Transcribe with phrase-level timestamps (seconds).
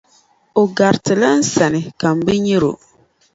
[0.61, 2.73] o garitila n sani, ka m bi nyari o.